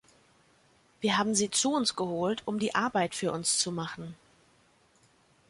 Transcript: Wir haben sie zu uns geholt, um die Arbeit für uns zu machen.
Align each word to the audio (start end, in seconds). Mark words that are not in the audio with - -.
Wir 0.99 1.19
haben 1.19 1.35
sie 1.35 1.51
zu 1.51 1.75
uns 1.75 1.95
geholt, 1.95 2.41
um 2.47 2.57
die 2.57 2.73
Arbeit 2.73 3.13
für 3.13 3.31
uns 3.31 3.59
zu 3.59 3.71
machen. 3.71 4.15